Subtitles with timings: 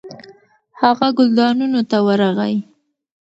[0.81, 2.55] هغه ګلدانونو ته ورغی.